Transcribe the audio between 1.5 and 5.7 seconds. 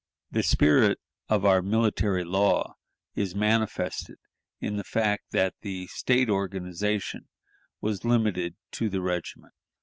military law is manifested in the fact that